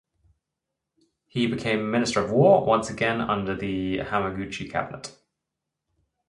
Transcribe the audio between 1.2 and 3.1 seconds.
He became Minister of War once